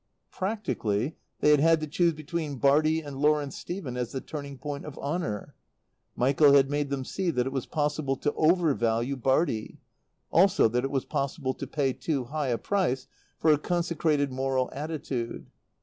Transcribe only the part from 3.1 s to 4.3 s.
Lawrence Stephen as the